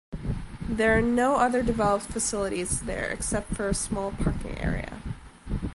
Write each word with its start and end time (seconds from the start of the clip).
There 0.67 0.97
are 0.97 1.01
no 1.03 1.35
other 1.35 1.61
developed 1.61 2.05
facilities 2.07 2.81
there 2.81 3.11
except 3.11 3.53
for 3.53 3.69
a 3.69 3.73
small 3.75 4.09
parking 4.11 4.57
area. 4.57 4.99